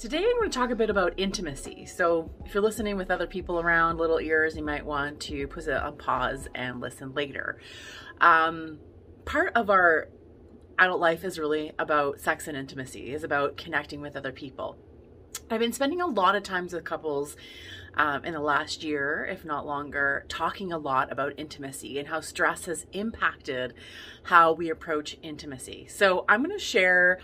[0.00, 1.84] Today, I'm going to talk a bit about intimacy.
[1.84, 5.68] So, if you're listening with other people around, little ears, you might want to put
[5.68, 7.60] on pause and listen later.
[8.18, 8.78] Um,
[9.26, 10.08] part of our
[10.78, 14.78] adult life is really about sex and intimacy, is about connecting with other people.
[15.50, 17.36] I've been spending a lot of times with couples
[17.92, 22.22] um, in the last year, if not longer, talking a lot about intimacy and how
[22.22, 23.74] stress has impacted
[24.22, 25.88] how we approach intimacy.
[25.90, 27.18] So, I'm going to share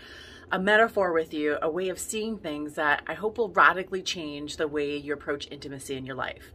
[0.51, 4.57] a metaphor with you, a way of seeing things that I hope will radically change
[4.57, 6.53] the way you approach intimacy in your life.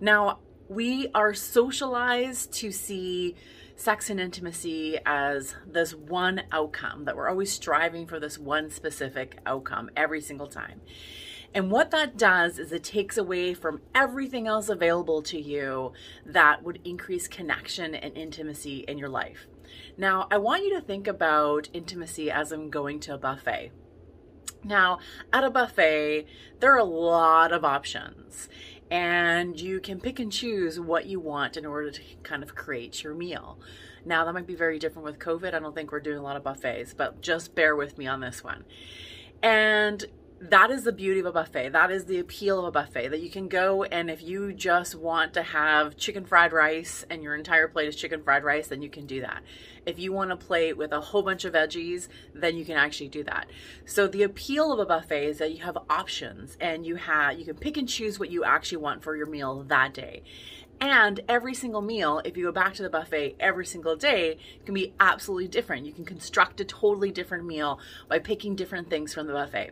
[0.00, 3.36] Now, we are socialized to see
[3.76, 9.38] sex and intimacy as this one outcome, that we're always striving for this one specific
[9.44, 10.80] outcome every single time.
[11.52, 15.92] And what that does is it takes away from everything else available to you
[16.26, 19.46] that would increase connection and intimacy in your life.
[19.96, 23.72] Now, I want you to think about intimacy as I'm going to a buffet.
[24.64, 24.98] Now,
[25.32, 26.26] at a buffet,
[26.60, 28.48] there are a lot of options,
[28.90, 33.02] and you can pick and choose what you want in order to kind of create
[33.02, 33.58] your meal.
[34.06, 35.54] Now, that might be very different with COVID.
[35.54, 38.20] I don't think we're doing a lot of buffets, but just bear with me on
[38.20, 38.64] this one.
[39.42, 40.04] And
[40.40, 41.70] that is the beauty of a buffet.
[41.70, 44.94] That is the appeal of a buffet that you can go and if you just
[44.94, 48.82] want to have chicken fried rice and your entire plate is chicken fried rice, then
[48.82, 49.42] you can do that.
[49.86, 53.08] If you want a plate with a whole bunch of veggies, then you can actually
[53.08, 53.46] do that.
[53.86, 57.44] So the appeal of a buffet is that you have options and you have you
[57.44, 60.22] can pick and choose what you actually want for your meal that day.
[60.80, 64.74] And every single meal, if you go back to the buffet every single day, can
[64.74, 65.86] be absolutely different.
[65.86, 69.70] You can construct a totally different meal by picking different things from the buffet.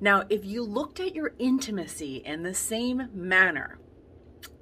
[0.00, 3.78] Now, if you looked at your intimacy in the same manner,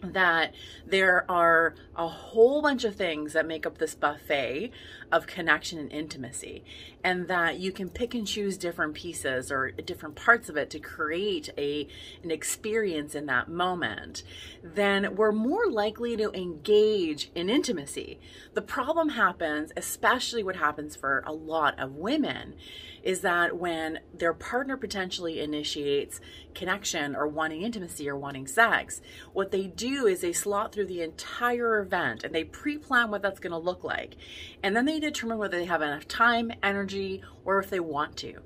[0.02, 0.54] that
[0.86, 4.70] there are a whole bunch of things that make up this buffet
[5.10, 6.62] of connection and intimacy,
[7.02, 10.78] and that you can pick and choose different pieces or different parts of it to
[10.78, 11.86] create a
[12.22, 14.22] an experience in that moment,
[14.62, 18.18] then we're more likely to engage in intimacy.
[18.54, 22.54] The problem happens, especially what happens for a lot of women,
[23.02, 26.20] is that when their partner potentially initiates
[26.54, 29.00] connection or wanting intimacy or wanting sex,
[29.32, 33.22] what they do is they slot through the entire event and they pre plan what
[33.22, 34.16] that's going to look like.
[34.62, 38.40] And then they determine whether they have enough time, energy, or if they want to.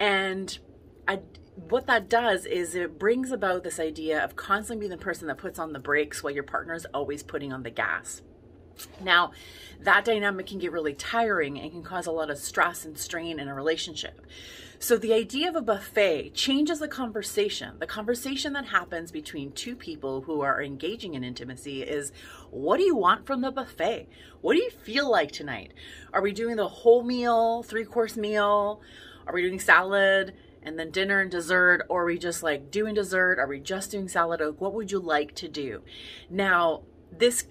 [0.00, 0.58] And
[1.06, 1.20] I,
[1.54, 5.38] what that does is it brings about this idea of constantly being the person that
[5.38, 8.22] puts on the brakes while your partner is always putting on the gas.
[9.00, 9.32] Now,
[9.80, 13.38] that dynamic can get really tiring and can cause a lot of stress and strain
[13.38, 14.20] in a relationship.
[14.82, 17.78] So, the idea of a buffet changes the conversation.
[17.78, 22.10] The conversation that happens between two people who are engaging in intimacy is
[22.50, 24.08] what do you want from the buffet?
[24.40, 25.72] What do you feel like tonight?
[26.12, 28.80] Are we doing the whole meal, three course meal?
[29.24, 30.34] Are we doing salad?
[30.64, 33.90] and then dinner and dessert or are we just like doing dessert are we just
[33.90, 35.82] doing salad what would you like to do
[36.30, 37.44] now this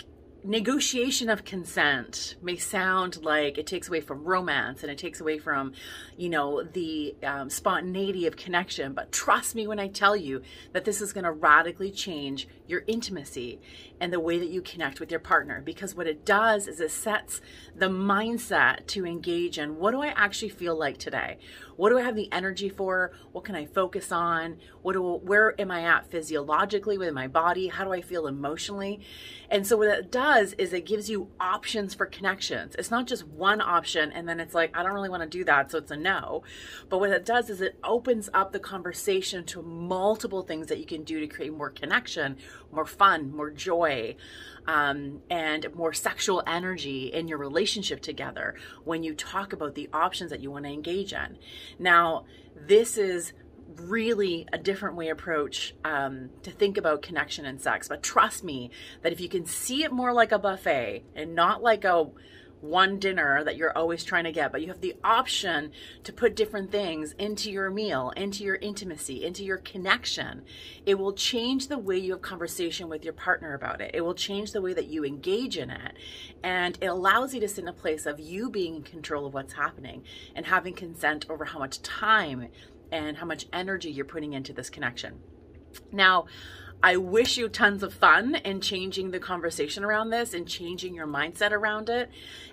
[0.43, 5.37] negotiation of consent may sound like it takes away from romance and it takes away
[5.37, 5.73] from
[6.17, 8.93] you know the um, spontaneity of connection.
[8.93, 10.41] But trust me when i tell you
[10.73, 13.59] that this is going to radically change your intimacy
[13.99, 15.61] and the way that you connect with your partner.
[15.63, 17.41] Because what it does is it sets
[17.75, 21.37] the mindset to engage in what do i actually feel like today
[21.75, 23.11] what do i have the energy for?
[23.31, 24.57] What can i focus on?
[24.81, 27.67] What do where am i at physiologically with my body?
[27.67, 29.01] How do i feel emotionally?
[29.49, 32.75] And so what it does is it gives you options for connections.
[32.79, 35.43] It's not just one option and then it's like i don't really want to do
[35.45, 36.43] that so it's a no.
[36.89, 40.85] But what it does is it opens up the conversation to multiple things that you
[40.85, 42.37] can do to create more connection
[42.71, 44.15] more fun more joy
[44.67, 50.29] um, and more sexual energy in your relationship together when you talk about the options
[50.31, 51.37] that you want to engage in.
[51.79, 53.33] Now, this is
[53.75, 57.87] really a different way approach um, to think about connection and sex.
[57.87, 61.63] But trust me that if you can see it more like a buffet and not
[61.63, 62.09] like a
[62.61, 65.71] one dinner that you're always trying to get, but you have the option
[66.03, 70.43] to put different things into your meal, into your intimacy, into your connection.
[70.85, 73.91] It will change the way you have conversation with your partner about it.
[73.93, 75.93] It will change the way that you engage in it.
[76.43, 79.33] And it allows you to sit in a place of you being in control of
[79.33, 80.03] what's happening
[80.35, 82.47] and having consent over how much time
[82.91, 85.19] and how much energy you're putting into this connection.
[85.91, 86.25] Now,
[86.83, 91.05] I wish you tons of fun in changing the conversation around this and changing your
[91.05, 92.09] mindset around it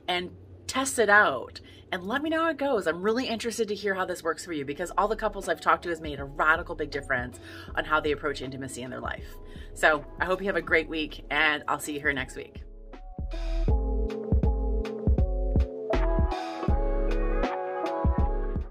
[0.06, 0.30] and
[0.66, 1.60] test it out
[1.90, 2.86] and let me know how it goes.
[2.86, 5.62] I'm really interested to hear how this works for you because all the couples I've
[5.62, 7.40] talked to has made a radical big difference
[7.74, 9.34] on how they approach intimacy in their life.
[9.72, 12.67] So I hope you have a great week and I'll see you here next week.